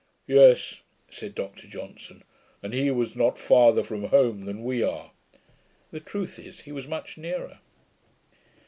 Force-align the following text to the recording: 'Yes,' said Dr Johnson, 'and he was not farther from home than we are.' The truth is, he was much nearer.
'Yes,' 0.25 0.81
said 1.11 1.35
Dr 1.35 1.67
Johnson, 1.67 2.23
'and 2.63 2.73
he 2.73 2.89
was 2.89 3.15
not 3.15 3.37
farther 3.37 3.83
from 3.83 4.05
home 4.05 4.45
than 4.45 4.63
we 4.63 4.81
are.' 4.81 5.11
The 5.91 5.99
truth 5.99 6.39
is, 6.39 6.61
he 6.61 6.71
was 6.71 6.87
much 6.87 7.19
nearer. 7.19 7.59